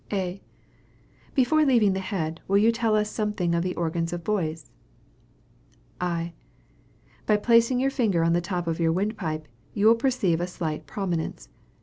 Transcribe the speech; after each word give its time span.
A. 0.11 0.41
Before 1.35 1.63
leaving 1.63 1.93
the 1.93 1.99
head, 1.99 2.41
will 2.47 2.57
you 2.57 2.71
tell 2.71 2.95
us 2.95 3.07
something 3.07 3.53
of 3.53 3.61
the 3.61 3.75
organs 3.75 4.11
of 4.11 4.23
voice? 4.25 4.71
I. 6.17 6.33
By 7.27 7.37
placing 7.37 7.79
your 7.79 7.91
finger 7.91 8.23
on 8.23 8.33
the 8.33 8.41
top 8.41 8.65
of 8.65 8.79
your 8.79 8.91
windpipe, 8.91 9.47
you 9.75 9.85
will 9.85 9.93
perceive 9.93 10.41
a 10.41 10.47
slight 10.47 10.87
prominence. 10.87 11.49